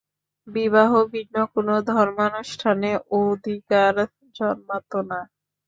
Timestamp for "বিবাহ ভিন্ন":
0.47-1.35